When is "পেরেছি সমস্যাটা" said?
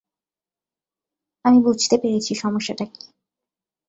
1.97-2.85